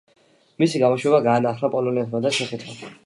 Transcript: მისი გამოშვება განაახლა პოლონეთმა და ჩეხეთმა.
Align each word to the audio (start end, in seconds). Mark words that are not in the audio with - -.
მისი 0.63 0.81
გამოშვება 0.83 1.19
განაახლა 1.27 1.71
პოლონეთმა 1.77 2.23
და 2.25 2.33
ჩეხეთმა. 2.39 2.93